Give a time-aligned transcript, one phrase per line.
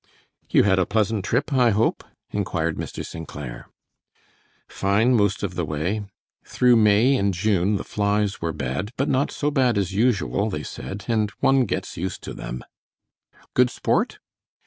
[0.49, 3.05] "You had a pleasant trip, I hope?" inquired Mr.
[3.05, 3.27] St.
[3.27, 3.69] Clair.
[4.67, 6.01] "Fine most of the way.
[6.43, 10.63] Through May and June the flies were bad, but not so bad as usual, they
[10.63, 12.63] said, and one gets used to them."
[13.53, 14.17] "Good sport?"